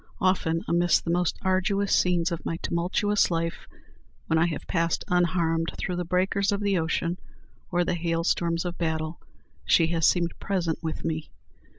Often, 0.19 0.63
amidst 0.67 1.05
the 1.05 1.11
most 1.11 1.37
arduous 1.43 1.93
scenes 1.93 2.31
of 2.31 2.43
my 2.43 2.57
tumultuous 2.63 3.29
life, 3.29 3.67
when 4.25 4.39
I 4.39 4.47
have 4.47 4.65
passed 4.65 5.03
unharmed 5.09 5.73
through 5.77 5.95
the 5.95 6.03
breakers 6.03 6.51
of 6.51 6.59
the 6.59 6.79
ocean 6.79 7.19
or 7.69 7.83
the 7.85 7.93
hail 7.93 8.23
storms 8.23 8.65
of 8.65 8.79
battle, 8.79 9.19
she 9.63 9.85
has 9.89 10.07
seemed 10.07 10.39
present 10.39 10.81
with 10.81 11.05
me. 11.05 11.29